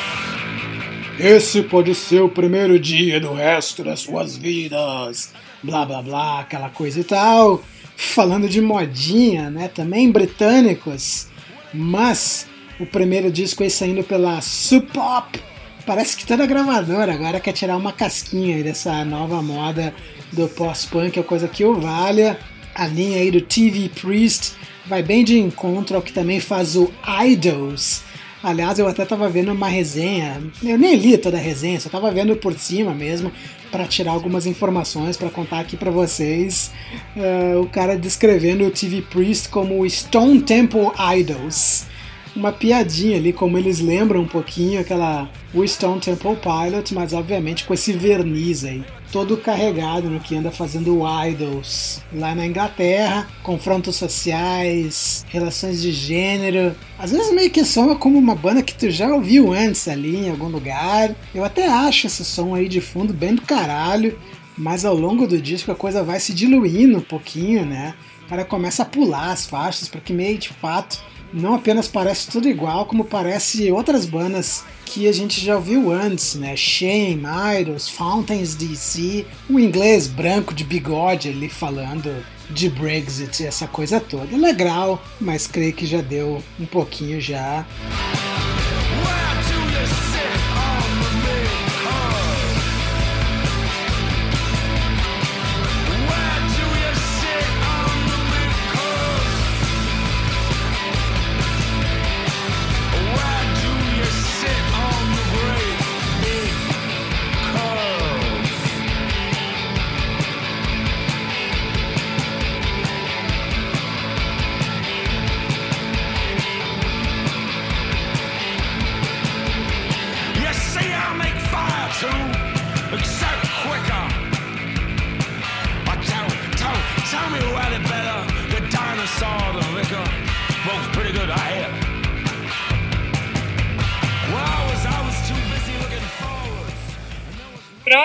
Esse 1.19 1.63
pode 1.63 1.95
ser 1.95 2.21
o 2.21 2.29
primeiro 2.29 2.79
dia 2.79 3.19
do 3.19 3.33
resto 3.33 3.83
das 3.83 4.01
suas 4.01 4.37
vidas. 4.37 5.33
Blá 5.63 5.87
blá 5.87 6.03
blá, 6.03 6.41
aquela 6.41 6.69
coisa 6.69 7.01
e 7.01 7.05
tal. 7.05 7.63
Falando 7.97 8.47
de 8.47 8.61
modinha, 8.61 9.49
né? 9.49 9.69
Também 9.69 10.13
britânicos. 10.13 11.29
Mas 11.73 12.47
o 12.79 12.85
primeiro 12.85 13.31
disco 13.31 13.63
aí 13.63 13.71
saindo 13.71 14.05
pela 14.05 14.43
Sub 14.43 14.87
Pop. 14.93 15.41
Parece 15.87 16.15
que 16.15 16.27
toda 16.27 16.45
gravadora 16.45 17.15
agora 17.15 17.41
quer 17.41 17.53
tirar 17.53 17.79
uma 17.79 17.93
casquinha 17.93 18.63
dessa 18.63 19.03
nova 19.03 19.41
moda 19.41 19.95
do 20.31 20.47
pós-punk, 20.47 21.19
é 21.19 21.23
coisa 21.23 21.49
que 21.49 21.65
o 21.65 21.81
valha. 21.81 22.39
A 22.75 22.87
linha 22.87 23.19
aí 23.19 23.31
do 23.31 23.41
TV 23.41 23.89
Priest 23.89 24.53
vai 24.87 25.03
bem 25.03 25.25
de 25.25 25.39
encontro 25.39 25.97
ao 25.97 26.03
que 26.03 26.13
também 26.13 26.41
faz 26.41 26.77
o 26.77 26.91
Idols. 27.25 28.03
Aliás, 28.43 28.79
eu 28.79 28.89
até 28.89 29.05
tava 29.05 29.29
vendo 29.29 29.53
uma 29.53 29.69
resenha, 29.69 30.43
eu 30.63 30.79
nem 30.79 30.97
li 30.97 31.19
toda 31.19 31.37
a 31.37 31.41
resenha, 31.41 31.79
só 31.79 31.91
tava 31.91 32.11
vendo 32.11 32.35
por 32.37 32.55
cima 32.55 32.95
mesmo, 32.95 33.31
para 33.71 33.85
tirar 33.85 34.13
algumas 34.13 34.47
informações 34.47 35.17
para 35.17 35.29
contar 35.29 35.61
aqui 35.61 35.77
para 35.77 35.91
vocês. 35.91 36.73
Uh, 37.15 37.61
o 37.61 37.67
cara 37.67 37.99
descrevendo 37.99 38.65
o 38.65 38.71
TV 38.71 39.03
Priest 39.03 39.51
como 39.51 39.89
Stone 39.89 40.41
Temple 40.41 40.89
Idols. 41.19 41.87
Uma 42.35 42.53
piadinha 42.53 43.19
ali, 43.19 43.33
como 43.33 43.59
eles 43.59 43.79
lembram 43.81 44.23
um 44.23 44.27
pouquinho 44.27 44.81
aquela 44.81 45.29
o 45.53 45.67
Stone 45.67 46.01
Temple 46.01 46.37
Pilot, 46.37 46.95
mas 46.95 47.13
obviamente 47.13 47.65
com 47.65 47.75
esse 47.75 47.93
verniz 47.93 48.65
aí 48.65 48.83
todo 49.11 49.37
carregado 49.37 50.09
no 50.09 50.21
que 50.21 50.37
anda 50.37 50.51
fazendo 50.51 51.03
Idols 51.27 52.03
lá 52.13 52.35
na 52.35 52.47
Inglaterra, 52.47 53.29
confrontos 53.43 53.97
sociais, 53.97 55.25
relações 55.29 55.83
de 55.83 55.93
gênero. 55.93 56.75
Às 56.99 57.11
vezes 57.11 57.33
meio 57.33 57.51
que 57.51 57.65
soa 57.65 57.97
como 57.97 58.19
uma 58.19 58.35
banda 58.35 58.63
que 58.63 58.75
tu 58.75 58.91
já 58.91 59.13
ouviu 59.13 59.53
antes 59.53 59.89
ali 59.89 60.17
em 60.17 60.31
algum 60.31 60.49
lugar. 60.49 61.15
Eu 61.35 61.45
até 61.45 61.67
acho 61.67 62.07
esse 62.07 62.25
som 62.25 62.55
aí 62.55 62.69
de 62.69 62.81
fundo 62.81 63.13
bem 63.13 63.35
do 63.35 63.43
caralho, 63.43 64.19
mas 64.57 64.85
ao 64.85 64.95
longo 64.95 65.27
do 65.27 65.41
disco 65.41 65.73
a 65.73 65.77
coisa 65.77 66.03
vai 66.03 66.21
se 66.21 66.33
diluindo 66.33 66.99
um 66.99 67.03
pouquinho, 67.03 67.65
né? 67.65 67.95
O 68.25 68.29
cara 68.29 68.45
começa 68.45 68.83
a 68.83 68.87
pular 68.87 69.33
as 69.33 69.47
faixas, 69.47 69.89
porque 69.89 70.13
meio 70.13 70.39
de 70.39 70.51
fato 70.51 71.03
não 71.33 71.55
apenas 71.55 71.89
parece 71.89 72.29
tudo 72.31 72.49
igual, 72.49 72.87
como 72.87 73.05
parece 73.05 73.71
outras 73.71 74.05
bandas 74.05 74.65
que 74.85 75.07
a 75.07 75.13
gente 75.13 75.41
já 75.41 75.57
ouviu 75.57 75.93
antes, 75.93 76.35
né? 76.35 76.57
Shame, 76.57 77.23
Idols, 77.61 77.89
Fountains 77.89 78.55
DC, 78.55 79.25
o 79.49 79.59
inglês 79.59 80.07
branco 80.09 80.53
de 80.53 80.65
bigode 80.65 81.29
ali 81.29 81.49
falando 81.49 82.25
de 82.51 82.69
Brexit, 82.69 83.45
essa 83.45 83.69
coisa 83.69 84.01
toda. 84.01 84.37
Legal, 84.37 85.01
mas 85.21 85.47
creio 85.47 85.73
que 85.73 85.87
já 85.87 86.01
deu 86.01 86.43
um 86.59 86.67
pouquinho 86.67 87.21
já. 87.21 87.65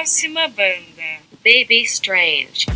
Próxima 0.05 0.47
banda: 0.49 1.19
Baby 1.43 1.83
Strange. 1.87 2.67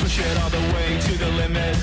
Push 0.00 0.18
it 0.18 0.36
all 0.42 0.50
the 0.50 0.58
way 0.74 0.98
to 0.98 1.16
the 1.16 1.28
limit. 1.36 1.76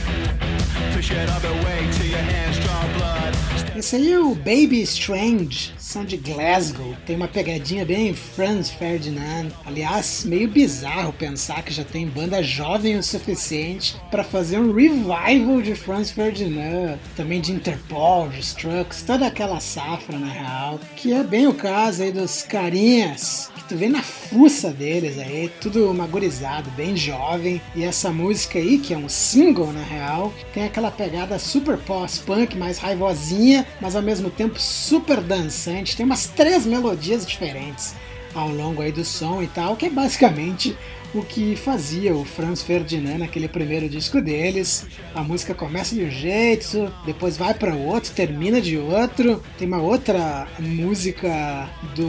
Push 0.94 1.12
it 1.12 1.30
all 1.30 1.40
the 1.40 1.54
way 1.64 1.90
till 1.94 2.08
your 2.08 2.20
hands 2.20 2.60
draw 2.60 2.84
blood. 2.98 3.78
Esse 3.78 3.96
aí 3.96 4.12
é 4.12 4.20
o 4.20 4.36
Baby 4.36 4.82
Strange, 4.82 5.74
são 5.90 6.06
de 6.06 6.18
Glasgow. 6.18 6.96
Tem 7.04 7.16
uma 7.16 7.28
pegadinha 7.28 7.84
bem 7.84 8.14
Franz 8.14 8.70
Ferdinand. 8.70 9.48
Aliás, 9.66 10.24
meio 10.24 10.48
bizarro 10.48 11.12
pensar 11.12 11.64
que 11.64 11.74
já 11.74 11.84
tem 11.84 12.06
banda 12.06 12.44
jovem 12.44 12.96
o 12.96 13.02
suficiente 13.02 14.00
para 14.12 14.24
fazer 14.24 14.60
um 14.60 14.72
revival 14.72 15.64
de 15.64 15.74
Franz 15.74 16.12
Ferdinand, 16.12 17.00
também 17.16 17.42
de 17.42 17.52
Interpol, 17.52 18.30
de 18.30 18.40
Strux, 18.40 19.02
toda 19.02 19.26
aquela 19.26 19.60
safra 19.60 20.20
na 20.20 20.32
real, 20.32 20.80
que 20.96 21.12
é 21.12 21.24
bem 21.24 21.48
o 21.48 21.56
caso 21.56 22.04
aí 22.04 22.12
dos 22.12 22.44
carinhas 22.44 23.50
que 23.56 23.64
tu 23.64 23.76
vê 23.76 23.90
na 23.90 24.04
fuça 24.30 24.70
deles 24.70 25.18
aí, 25.18 25.52
tudo 25.60 25.92
magorizado, 25.94 26.70
bem 26.72 26.96
jovem. 26.96 27.60
E 27.76 27.84
essa 27.84 28.12
música 28.12 28.60
aí, 28.60 28.78
que 28.78 28.94
é 28.94 28.98
um 28.98 29.10
single 29.10 29.74
na 29.74 29.84
real, 29.84 30.32
tem 30.54 30.66
aquela 30.66 30.92
pegada 30.92 31.40
super 31.40 31.78
pós-punk, 31.78 32.56
mais 32.56 32.78
raivosinha, 32.78 33.66
mas 33.82 33.96
ao 33.96 34.02
mesmo 34.02 34.30
tempo 34.30 34.60
super 34.60 35.20
dançante. 35.20 35.98
Tem 35.98 36.06
umas 36.06 36.28
três 36.28 36.66
melodias 36.66 37.26
diferentes 37.26 37.96
ao 38.36 38.50
longo 38.50 38.82
aí 38.82 38.92
do 38.92 39.04
som 39.04 39.42
e 39.42 39.48
tal, 39.48 39.76
que 39.76 39.88
é 39.88 39.90
basicamente 39.90 40.78
o 41.14 41.24
que 41.24 41.56
fazia 41.56 42.16
o 42.16 42.24
Franz 42.24 42.62
Ferdinand 42.62 43.20
naquele 43.20 43.48
primeiro 43.48 43.90
disco 43.90 44.22
deles. 44.22 44.88
A 45.16 45.24
música 45.24 45.54
começa 45.54 45.96
de 45.96 46.04
um 46.04 46.10
jeito, 46.10 46.92
depois 47.06 47.38
vai 47.38 47.54
para 47.54 47.76
outro, 47.76 48.14
termina 48.14 48.62
de 48.62 48.78
outro. 48.78 49.42
Tem 49.58 49.68
uma 49.68 49.82
outra 49.82 50.48
música 50.60 51.70
do 51.96 52.08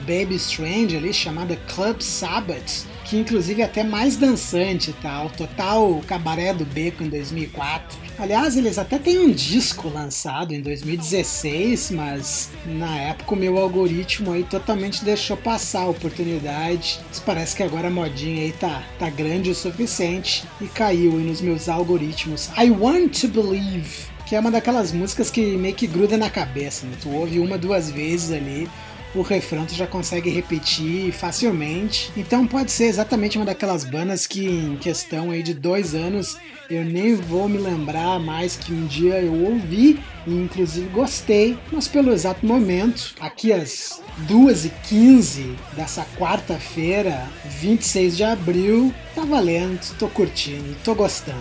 Baby 0.00 0.36
Strange 0.36 0.96
ali 0.96 1.12
chamada 1.12 1.56
Club 1.74 2.00
Sabbath, 2.00 2.86
que 3.04 3.16
inclusive 3.16 3.62
é 3.62 3.64
até 3.66 3.84
mais 3.84 4.16
dançante 4.16 4.90
e 4.90 4.94
tal. 4.94 5.30
Total 5.30 6.00
Cabaré 6.06 6.52
do 6.54 6.64
Beco 6.64 7.04
em 7.04 7.08
2004. 7.08 7.98
Aliás, 8.18 8.56
eles 8.56 8.78
até 8.78 8.98
têm 8.98 9.18
um 9.18 9.30
disco 9.30 9.88
lançado 9.88 10.54
em 10.54 10.60
2016, 10.60 11.90
mas 11.90 12.50
na 12.64 12.96
época 12.96 13.34
o 13.34 13.36
meu 13.36 13.58
algoritmo 13.58 14.32
aí 14.32 14.44
totalmente 14.44 15.04
deixou 15.04 15.36
passar 15.36 15.82
a 15.82 15.88
oportunidade. 15.88 17.00
Mas 17.08 17.18
parece 17.20 17.56
que 17.56 17.62
agora 17.62 17.88
a 17.88 17.90
modinha 17.90 18.42
aí 18.42 18.52
tá, 18.52 18.82
tá 18.98 19.10
grande 19.10 19.50
o 19.50 19.54
suficiente 19.54 20.44
e 20.60 20.66
caiu 20.66 21.18
aí 21.18 21.24
nos 21.24 21.40
meus 21.40 21.68
algoritmos. 21.68 22.50
I 22.56 22.70
Want 22.70 23.20
to 23.20 23.28
Believe, 23.28 24.06
que 24.26 24.36
é 24.36 24.40
uma 24.40 24.50
daquelas 24.50 24.92
músicas 24.92 25.28
que 25.28 25.56
meio 25.56 25.74
que 25.74 25.86
gruda 25.86 26.16
na 26.16 26.30
cabeça, 26.30 26.86
né? 26.86 26.96
Tu 27.00 27.10
ouve 27.10 27.40
uma, 27.40 27.58
duas 27.58 27.90
vezes 27.90 28.30
ali, 28.30 28.68
o 29.14 29.22
refrão 29.22 29.64
tu 29.64 29.74
já 29.74 29.86
consegue 29.86 30.30
repetir 30.30 31.12
facilmente. 31.12 32.12
Então 32.16 32.46
pode 32.46 32.72
ser 32.72 32.84
exatamente 32.84 33.36
uma 33.36 33.46
daquelas 33.46 33.84
bandas 33.84 34.26
que 34.26 34.46
em 34.46 34.76
questão 34.76 35.30
aí 35.30 35.42
de 35.42 35.54
dois 35.54 35.94
anos 35.94 36.36
eu 36.68 36.84
nem 36.84 37.14
vou 37.14 37.48
me 37.48 37.58
lembrar 37.58 38.18
mais 38.18 38.56
que 38.56 38.72
um 38.72 38.86
dia 38.86 39.20
eu 39.20 39.34
ouvi 39.34 40.00
e 40.26 40.32
inclusive 40.32 40.88
gostei, 40.88 41.58
mas 41.70 41.86
pelo 41.86 42.12
exato 42.12 42.46
momento, 42.46 43.14
aqui 43.20 43.52
às 43.52 44.02
2h15 44.26 45.54
dessa 45.74 46.06
quarta-feira, 46.16 47.28
26 47.60 48.16
de 48.16 48.24
abril, 48.24 48.94
tá 49.14 49.22
valendo, 49.22 49.80
tô 49.98 50.08
curtindo, 50.08 50.74
tô 50.82 50.94
gostando. 50.94 51.38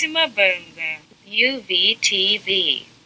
Dead. 0.00 0.10
Próxima 0.10 0.26
banda: 0.28 1.00
UVTV. 1.26 2.99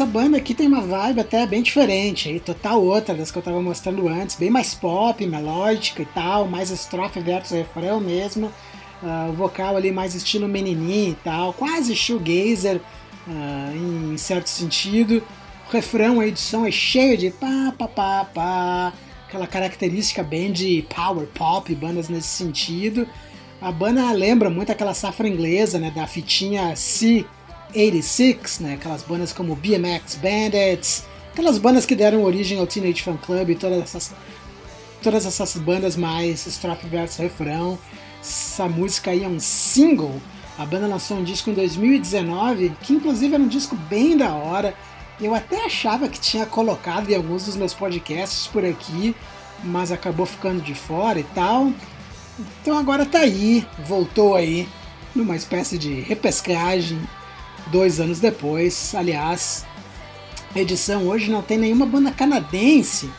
Essa 0.00 0.08
banda 0.08 0.38
aqui 0.38 0.54
tem 0.54 0.66
uma 0.66 0.80
vibe 0.80 1.20
até 1.20 1.44
bem 1.44 1.60
diferente, 1.60 2.30
aí, 2.30 2.40
total 2.40 2.82
outra 2.82 3.14
das 3.14 3.30
que 3.30 3.36
eu 3.36 3.42
tava 3.42 3.60
mostrando 3.60 4.08
antes, 4.08 4.34
bem 4.34 4.48
mais 4.48 4.74
pop, 4.74 5.26
melódica 5.26 6.00
e 6.00 6.06
tal, 6.06 6.48
mais 6.48 6.70
estrofe 6.70 7.20
versus 7.20 7.50
refrão 7.50 8.00
mesmo. 8.00 8.50
Ah, 9.02 9.28
o 9.28 9.34
vocal 9.34 9.76
ali 9.76 9.92
mais 9.92 10.14
estilo 10.14 10.48
menininho 10.48 11.10
e 11.10 11.16
tal, 11.16 11.52
quase 11.52 11.94
shoegazer 11.94 12.80
ah, 13.28 13.72
em 13.74 14.16
certo 14.16 14.48
sentido. 14.48 15.22
O 15.68 15.70
refrão, 15.70 16.18
a 16.20 16.26
edição 16.26 16.64
é 16.64 16.70
cheio 16.70 17.18
de 17.18 17.30
pá, 17.30 17.74
pá, 17.76 17.86
pá, 17.86 18.24
pá, 18.24 18.92
aquela 19.28 19.46
característica 19.46 20.22
bem 20.22 20.50
de 20.50 20.82
power 20.96 21.26
pop, 21.26 21.74
bandas 21.74 22.08
nesse 22.08 22.28
sentido. 22.28 23.06
A 23.60 23.70
banda 23.70 24.10
lembra 24.12 24.48
muito 24.48 24.72
aquela 24.72 24.94
safra 24.94 25.28
inglesa, 25.28 25.78
né, 25.78 25.92
da 25.94 26.06
fitinha 26.06 26.74
C 26.74 27.26
86, 27.74 28.60
né? 28.60 28.74
Aquelas 28.74 29.02
bandas 29.02 29.32
como 29.32 29.56
BMX 29.56 30.16
Bandits, 30.16 31.04
aquelas 31.32 31.58
bandas 31.58 31.86
que 31.86 31.94
deram 31.94 32.22
origem 32.22 32.58
ao 32.58 32.66
Teenage 32.66 33.02
Fan 33.02 33.16
Club 33.16 33.50
e 33.50 33.54
todas 33.54 33.82
essas, 33.82 34.12
todas 35.02 35.26
essas 35.26 35.56
bandas 35.56 35.96
mais 35.96 36.46
estrofe 36.46 36.86
versus 36.86 37.18
refrão. 37.18 37.78
Essa 38.20 38.68
música 38.68 39.10
aí 39.10 39.24
é 39.24 39.28
um 39.28 39.40
single. 39.40 40.20
A 40.58 40.66
banda 40.66 40.86
lançou 40.86 41.16
um 41.16 41.24
disco 41.24 41.50
em 41.50 41.54
2019, 41.54 42.72
que 42.82 42.92
inclusive 42.92 43.34
era 43.34 43.42
um 43.42 43.48
disco 43.48 43.74
bem 43.74 44.16
da 44.16 44.34
hora. 44.34 44.74
Eu 45.20 45.34
até 45.34 45.64
achava 45.64 46.08
que 46.08 46.20
tinha 46.20 46.44
colocado 46.46 47.10
em 47.10 47.14
alguns 47.14 47.46
dos 47.46 47.56
meus 47.56 47.72
podcasts 47.72 48.46
por 48.46 48.64
aqui, 48.64 49.14
mas 49.62 49.92
acabou 49.92 50.26
ficando 50.26 50.60
de 50.62 50.74
fora 50.74 51.18
e 51.18 51.24
tal. 51.24 51.72
Então 52.60 52.78
agora 52.78 53.04
tá 53.04 53.18
aí, 53.18 53.66
voltou 53.86 54.34
aí, 54.34 54.68
numa 55.14 55.36
espécie 55.36 55.76
de 55.76 56.00
repescagem, 56.00 56.98
dois 57.70 58.00
anos 58.00 58.20
depois. 58.20 58.94
Aliás, 58.94 59.64
a 60.54 60.58
edição 60.58 61.06
hoje 61.06 61.30
não 61.30 61.42
tem 61.42 61.58
nenhuma 61.58 61.86
banda 61.86 62.10
canadense, 62.10 63.10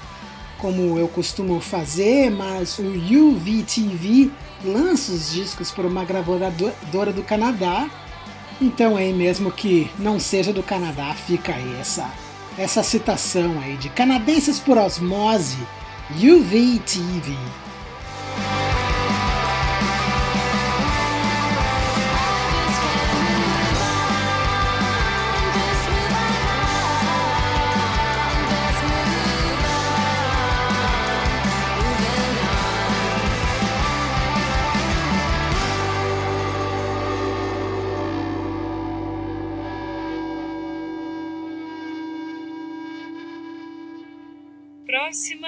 como 0.57 0.97
eu 0.99 1.07
costumo 1.07 1.59
fazer, 1.59 2.29
mas 2.29 2.77
o 2.77 2.83
UVTV 2.83 4.29
lança 4.63 5.11
os 5.11 5.31
discos 5.31 5.71
por 5.71 5.85
uma 5.85 6.05
gravadora 6.05 7.11
do 7.13 7.23
Canadá. 7.23 7.89
Então 8.61 8.95
aí 8.95 9.11
mesmo 9.11 9.51
que 9.51 9.89
não 9.97 10.19
seja 10.19 10.53
do 10.53 10.61
Canadá, 10.61 11.13
fica 11.15 11.53
aí 11.53 11.77
essa, 11.79 12.07
essa 12.57 12.83
citação 12.83 13.59
aí 13.59 13.75
de 13.77 13.89
canadenses 13.89 14.59
por 14.59 14.77
osmose, 14.77 15.57
UVTV. 16.11 17.35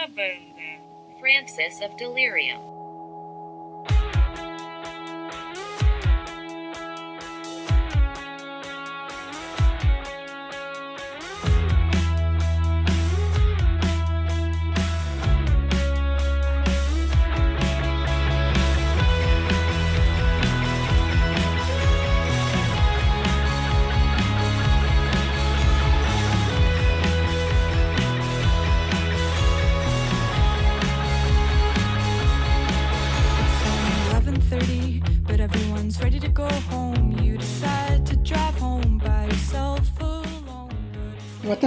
Próxima 0.03 0.23
uh, 0.23 1.19
Francis 1.19 1.81
of 1.81 1.95
Delirium. 1.97 2.59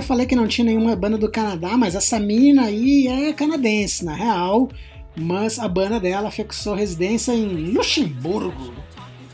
Falei 0.06 0.24
que 0.24 0.36
não 0.36 0.46
tinha 0.46 0.64
nenhuma 0.64 0.94
banda 0.96 1.18
do 1.18 1.30
Canadá, 1.30 1.76
mas 1.76 1.94
essa 1.94 2.18
mina 2.18 2.62
aí 2.64 3.08
é 3.08 3.32
canadense, 3.32 4.04
na 4.04 4.14
real. 4.14 4.70
Mas 5.16 5.58
a 5.58 5.66
banda 5.66 5.98
dela 5.98 6.30
fixou 6.30 6.74
residência 6.74 7.32
em 7.32 7.72
Luxemburgo. 7.72 8.72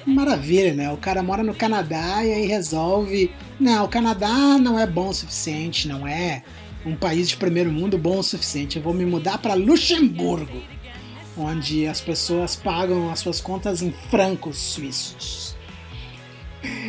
Maravilha, 0.06 0.72
né? 0.72 0.90
O 0.92 0.96
cara 0.96 1.22
mora 1.22 1.42
no 1.42 1.54
Canadá 1.54 2.24
e 2.24 2.32
aí 2.32 2.46
resolve. 2.46 3.30
Não, 3.60 3.84
o 3.84 3.88
Canadá 3.88 4.58
não 4.58 4.78
é 4.78 4.86
bom 4.86 5.08
o 5.08 5.14
suficiente, 5.14 5.86
não 5.86 6.06
é 6.06 6.42
um 6.84 6.96
país 6.96 7.28
de 7.28 7.36
primeiro 7.36 7.70
mundo 7.70 7.98
bom 7.98 8.18
o 8.18 8.22
suficiente. 8.22 8.76
Eu 8.76 8.82
vou 8.82 8.94
me 8.94 9.04
mudar 9.04 9.38
para 9.38 9.54
Luxemburgo, 9.54 10.62
onde 11.36 11.86
as 11.86 12.00
pessoas 12.00 12.56
pagam 12.56 13.10
as 13.10 13.20
suas 13.20 13.40
contas 13.40 13.82
em 13.82 13.92
francos 13.92 14.58
suíços. 14.58 15.51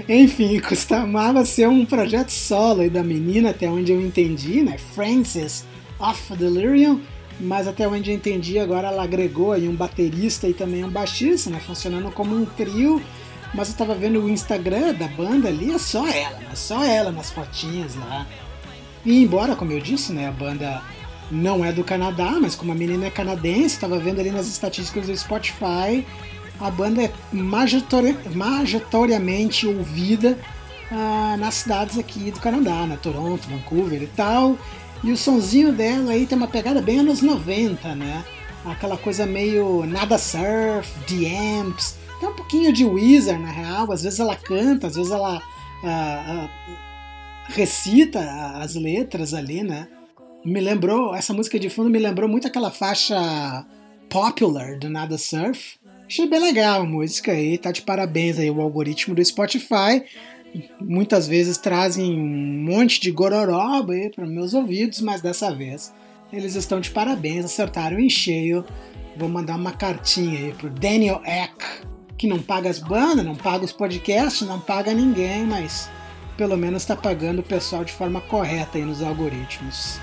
Enfim, 0.07 0.59
costumava 0.59 1.45
ser 1.45 1.67
um 1.67 1.85
projeto 1.85 2.29
solo 2.29 2.89
da 2.89 3.03
menina, 3.03 3.51
até 3.51 3.69
onde 3.69 3.91
eu 3.91 4.01
entendi, 4.01 4.61
né? 4.61 4.77
Frances 4.77 5.65
of 5.99 6.35
Delirium, 6.35 7.01
mas 7.39 7.67
até 7.67 7.87
onde 7.87 8.11
eu 8.11 8.15
entendi, 8.15 8.59
agora 8.59 8.89
ela 8.89 9.03
agregou 9.03 9.51
aí 9.53 9.67
um 9.67 9.75
baterista 9.75 10.47
e 10.47 10.53
também 10.53 10.83
um 10.83 10.89
baixista, 10.89 11.49
né? 11.49 11.59
Funcionando 11.59 12.11
como 12.11 12.35
um 12.35 12.45
trio. 12.45 13.01
Mas 13.53 13.69
eu 13.69 13.75
tava 13.75 13.93
vendo 13.93 14.19
o 14.19 14.29
Instagram 14.29 14.93
da 14.95 15.07
banda 15.07 15.47
ali, 15.47 15.71
é 15.71 15.77
só 15.77 16.07
ela, 16.07 16.39
né? 16.39 16.55
Só 16.55 16.83
ela 16.83 17.11
nas 17.11 17.29
fotinhas 17.29 17.95
lá. 17.95 18.25
E 19.05 19.21
embora, 19.21 19.55
como 19.55 19.71
eu 19.71 19.79
disse, 19.79 20.11
né, 20.11 20.27
a 20.27 20.31
banda 20.31 20.81
não 21.29 21.63
é 21.63 21.71
do 21.71 21.83
Canadá, 21.83 22.37
mas 22.41 22.55
como 22.55 22.71
a 22.71 22.75
menina 22.75 23.05
é 23.05 23.09
canadense, 23.09 23.79
tava 23.79 23.99
vendo 23.99 24.19
ali 24.19 24.31
nas 24.31 24.47
estatísticas 24.47 25.07
do 25.07 25.17
Spotify, 25.17 26.05
a 26.59 26.69
banda 26.69 27.03
é 27.03 27.11
majoritariamente 28.35 29.67
ouvida 29.67 30.37
ah, 30.91 31.35
nas 31.37 31.55
cidades 31.55 31.97
aqui 31.97 32.31
do 32.31 32.39
Canadá, 32.39 32.85
né? 32.85 32.97
Toronto, 33.01 33.49
Vancouver 33.49 34.01
e 34.01 34.07
tal. 34.07 34.57
E 35.03 35.11
o 35.11 35.17
sonzinho 35.17 35.73
dela 35.73 36.11
aí 36.11 36.25
tem 36.25 36.37
uma 36.37 36.47
pegada 36.47 36.81
bem 36.81 36.99
anos 36.99 37.21
90, 37.21 37.95
né? 37.95 38.23
Aquela 38.65 38.95
coisa 38.95 39.25
meio 39.25 39.85
nada 39.85 40.17
surf, 40.17 40.89
The 41.07 41.59
Amps, 41.59 41.97
tem 42.23 42.29
um 42.29 42.33
pouquinho 42.33 42.71
de 42.71 42.85
Weezer 42.85 43.37
na 43.37 43.51
real, 43.51 43.91
às 43.91 44.03
vezes 44.03 44.17
ela 44.17 44.37
canta, 44.37 44.87
às 44.87 44.95
vezes 44.95 45.11
ela 45.11 45.41
ah, 45.83 46.47
ah, 46.47 46.49
recita 47.49 48.21
as 48.61 48.75
letras 48.75 49.33
ali, 49.33 49.61
né? 49.61 49.89
Me 50.45 50.61
lembrou, 50.61 51.13
essa 51.13 51.33
música 51.33 51.59
de 51.59 51.69
fundo 51.69 51.89
me 51.89 51.99
lembrou 51.99 52.29
muito 52.29 52.47
aquela 52.47 52.71
faixa 52.71 53.65
Popular 54.09 54.77
do 54.77 54.89
Nada 54.89 55.17
Surf. 55.17 55.77
Achei 56.07 56.27
bem 56.27 56.39
legal 56.39 56.81
a 56.81 56.85
música 56.85 57.31
aí, 57.31 57.57
tá 57.57 57.71
de 57.71 57.81
parabéns 57.81 58.37
aí 58.37 58.49
o 58.49 58.61
algoritmo 58.61 59.15
do 59.15 59.23
Spotify. 59.23 60.03
Muitas 60.79 61.27
vezes 61.27 61.57
trazem 61.57 62.19
um 62.19 62.63
monte 62.63 63.01
de 63.01 63.09
gororoba 63.11 63.93
aí 63.93 64.09
para 64.09 64.25
meus 64.25 64.53
ouvidos, 64.53 65.01
mas 65.01 65.21
dessa 65.21 65.53
vez 65.53 65.93
eles 66.31 66.55
estão 66.55 66.79
de 66.79 66.91
parabéns, 66.91 67.45
acertaram 67.45 67.99
em 67.99 68.09
cheio. 68.09 68.65
Vou 69.15 69.29
mandar 69.29 69.55
uma 69.55 69.71
cartinha 69.71 70.39
aí 70.39 70.53
pro 70.53 70.69
Daniel 70.69 71.21
Eck, 71.25 71.85
que 72.17 72.27
não 72.27 72.39
paga 72.39 72.69
as 72.69 72.79
bandas, 72.79 73.25
não 73.25 73.35
paga 73.35 73.63
os 73.63 73.71
podcasts, 73.71 74.47
não 74.47 74.59
paga 74.59 74.93
ninguém, 74.93 75.45
mas 75.45 75.89
pelo 76.35 76.57
menos 76.57 76.81
está 76.81 76.95
pagando 76.95 77.39
o 77.39 77.43
pessoal 77.43 77.85
de 77.85 77.93
forma 77.93 78.19
correta 78.21 78.77
aí 78.77 78.83
nos 78.83 79.01
algoritmos. 79.01 79.99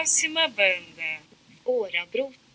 Próxima 0.00 0.48
banda. 0.48 1.20
Ora 1.62 2.06
Bruta. 2.06 2.49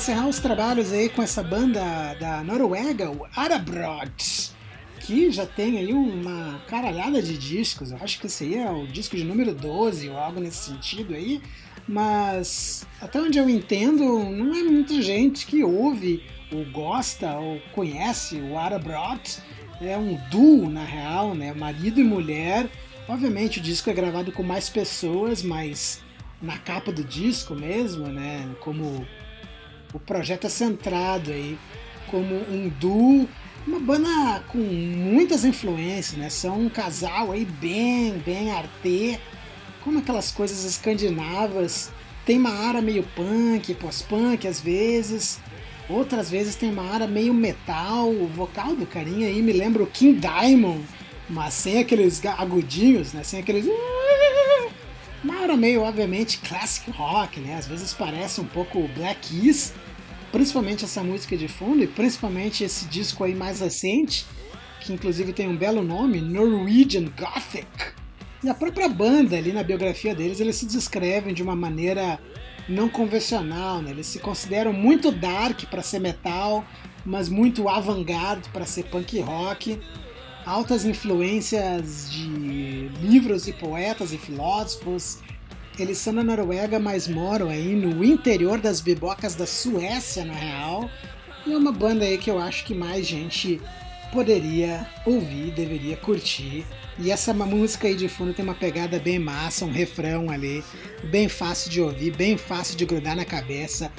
Encerrar 0.00 0.28
os 0.28 0.38
trabalhos 0.38 0.94
aí 0.94 1.10
com 1.10 1.22
essa 1.22 1.42
banda 1.42 2.14
da 2.14 2.42
Noruega, 2.42 3.10
o 3.10 3.26
Arabrod, 3.36 4.50
que 5.00 5.30
já 5.30 5.44
tem 5.44 5.76
aí 5.76 5.92
uma 5.92 6.58
caralhada 6.66 7.20
de 7.20 7.36
discos. 7.36 7.90
Eu 7.90 7.98
acho 8.00 8.18
que 8.18 8.26
esse 8.26 8.44
aí 8.44 8.54
é 8.54 8.70
o 8.70 8.86
disco 8.86 9.14
de 9.14 9.24
número 9.24 9.54
12 9.54 10.08
ou 10.08 10.16
algo 10.16 10.40
nesse 10.40 10.70
sentido 10.70 11.14
aí. 11.14 11.42
Mas 11.86 12.86
até 12.98 13.20
onde 13.20 13.38
eu 13.38 13.46
entendo, 13.46 14.02
não 14.30 14.54
é 14.54 14.62
muita 14.62 15.02
gente 15.02 15.44
que 15.44 15.62
ouve 15.62 16.24
ou 16.50 16.64
gosta 16.72 17.34
ou 17.34 17.60
conhece 17.72 18.36
o 18.36 18.56
Arabrod. 18.56 19.20
É 19.82 19.98
um 19.98 20.18
duo, 20.30 20.70
na 20.70 20.82
real, 20.82 21.34
né? 21.34 21.52
Marido 21.52 22.00
e 22.00 22.04
mulher. 22.04 22.70
Obviamente 23.06 23.58
o 23.58 23.62
disco 23.62 23.90
é 23.90 23.92
gravado 23.92 24.32
com 24.32 24.42
mais 24.42 24.70
pessoas, 24.70 25.42
mas 25.42 26.00
na 26.40 26.56
capa 26.56 26.90
do 26.90 27.04
disco 27.04 27.54
mesmo, 27.54 28.06
né? 28.06 28.48
Como 28.60 29.06
o 29.92 29.98
projeto 29.98 30.46
é 30.46 30.50
centrado 30.50 31.30
aí 31.30 31.58
como 32.10 32.34
um 32.34 32.68
duo, 32.68 33.28
uma 33.66 33.78
banda 33.78 34.42
com 34.48 34.58
muitas 34.58 35.44
influências, 35.44 36.18
né? 36.18 36.28
São 36.28 36.60
um 36.60 36.68
casal 36.68 37.32
aí 37.32 37.44
bem, 37.44 38.18
bem 38.24 38.50
artê, 38.50 39.18
como 39.82 39.98
aquelas 39.98 40.30
coisas 40.32 40.64
escandinavas. 40.64 41.90
Tem 42.26 42.38
uma 42.38 42.50
área 42.50 42.82
meio 42.82 43.02
punk, 43.14 43.74
pós-punk 43.74 44.46
às 44.46 44.60
vezes. 44.60 45.38
Outras 45.88 46.30
vezes 46.30 46.54
tem 46.54 46.70
uma 46.70 46.84
área 46.90 47.06
meio 47.06 47.34
metal. 47.34 48.08
O 48.08 48.26
vocal 48.26 48.74
do 48.74 48.86
carinha 48.86 49.28
aí 49.28 49.42
me 49.42 49.52
lembra 49.52 49.82
o 49.82 49.86
King 49.86 50.20
Diamond, 50.20 50.84
mas 51.28 51.54
sem 51.54 51.78
aqueles 51.78 52.24
agudinhos, 52.24 53.12
né? 53.12 53.22
Sem 53.22 53.40
aqueles 53.40 53.66
uma 55.22 55.36
área 55.42 55.56
meio, 55.56 55.82
obviamente, 55.82 56.38
classic 56.38 56.90
rock, 56.90 57.40
né? 57.40 57.56
Às 57.56 57.66
vezes 57.66 57.92
parece 57.92 58.40
um 58.40 58.46
pouco 58.46 58.88
Black 58.88 59.28
Keys, 59.28 59.74
principalmente 60.32 60.84
essa 60.84 61.02
música 61.02 61.36
de 61.36 61.48
fundo 61.48 61.82
e 61.82 61.86
principalmente 61.86 62.64
esse 62.64 62.86
disco 62.86 63.22
aí 63.24 63.34
mais 63.34 63.60
recente, 63.60 64.24
que 64.80 64.92
inclusive 64.92 65.32
tem 65.32 65.48
um 65.48 65.56
belo 65.56 65.82
nome, 65.82 66.20
Norwegian 66.20 67.04
Gothic. 67.18 67.68
E 68.42 68.48
a 68.48 68.54
própria 68.54 68.88
banda 68.88 69.36
ali 69.36 69.52
na 69.52 69.62
biografia 69.62 70.14
deles, 70.14 70.40
eles 70.40 70.56
se 70.56 70.64
descrevem 70.64 71.34
de 71.34 71.42
uma 71.42 71.54
maneira 71.54 72.18
não 72.66 72.88
convencional, 72.88 73.82
né? 73.82 73.90
Eles 73.90 74.06
se 74.06 74.18
consideram 74.18 74.72
muito 74.72 75.12
dark 75.12 75.64
para 75.64 75.82
ser 75.82 75.98
metal, 75.98 76.64
mas 77.04 77.28
muito 77.28 77.68
avant-garde 77.68 78.48
para 78.48 78.64
ser 78.64 78.84
punk 78.84 79.20
rock 79.20 79.78
altas 80.44 80.84
influências 80.84 82.10
de 82.10 82.90
livros 83.02 83.46
e 83.48 83.52
poetas 83.52 84.12
e 84.12 84.18
filósofos. 84.18 85.18
Eles 85.78 85.98
são 85.98 86.14
da 86.14 86.22
Noruega, 86.22 86.78
mas 86.78 87.08
moram 87.08 87.48
aí 87.48 87.74
no 87.74 88.04
interior 88.04 88.60
das 88.60 88.80
bibocas 88.80 89.34
da 89.34 89.46
Suécia, 89.46 90.24
na 90.24 90.34
real. 90.34 90.90
E 91.46 91.52
é 91.52 91.56
uma 91.56 91.72
banda 91.72 92.04
aí 92.04 92.18
que 92.18 92.30
eu 92.30 92.38
acho 92.38 92.64
que 92.64 92.74
mais 92.74 93.06
gente 93.06 93.60
poderia 94.12 94.86
ouvir, 95.06 95.52
deveria 95.52 95.96
curtir. 95.96 96.66
E 96.98 97.10
essa 97.10 97.32
música 97.32 97.88
aí 97.88 97.96
de 97.96 98.08
fundo 98.08 98.34
tem 98.34 98.44
uma 98.44 98.54
pegada 98.54 98.98
bem 98.98 99.18
massa, 99.18 99.64
um 99.64 99.72
refrão 99.72 100.28
ali, 100.30 100.62
bem 101.04 101.28
fácil 101.28 101.70
de 101.70 101.80
ouvir, 101.80 102.14
bem 102.14 102.36
fácil 102.36 102.76
de 102.76 102.84
grudar 102.84 103.16
na 103.16 103.24
cabeça. 103.24 103.90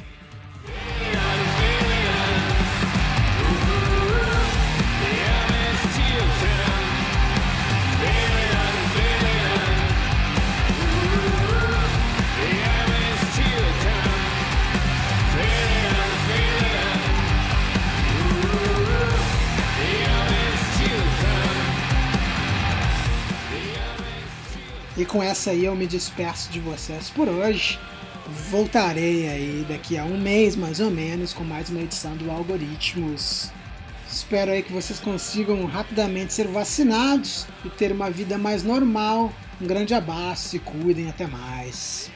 Com 25.11 25.21
essa 25.21 25.51
aí 25.51 25.65
eu 25.65 25.75
me 25.75 25.85
despeço 25.85 26.49
de 26.49 26.59
vocês 26.61 27.09
por 27.09 27.27
hoje. 27.27 27.77
Voltarei 28.49 29.27
aí 29.27 29.65
daqui 29.67 29.97
a 29.97 30.05
um 30.05 30.17
mês 30.17 30.55
mais 30.55 30.79
ou 30.79 30.89
menos 30.89 31.33
com 31.33 31.43
mais 31.43 31.69
uma 31.69 31.81
edição 31.81 32.15
do 32.15 32.31
Algoritmos. 32.31 33.51
Espero 34.09 34.51
aí 34.51 34.63
que 34.63 34.71
vocês 34.71 35.01
consigam 35.01 35.65
rapidamente 35.65 36.33
ser 36.33 36.47
vacinados 36.47 37.45
e 37.65 37.69
ter 37.69 37.91
uma 37.91 38.09
vida 38.09 38.37
mais 38.37 38.63
normal. 38.63 39.33
Um 39.59 39.67
grande 39.67 39.93
abraço, 39.93 40.47
se 40.47 40.59
cuidem, 40.59 41.09
até 41.09 41.27
mais. 41.27 42.09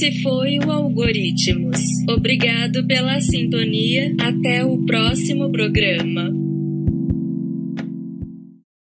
Esse 0.00 0.22
foi 0.22 0.58
o 0.58 0.70
Algoritmos. 0.72 1.78
Obrigado 2.08 2.86
pela 2.86 3.20
sintonia. 3.20 4.14
Até 4.18 4.64
o 4.64 4.78
próximo 4.86 5.52
programa. 5.52 6.39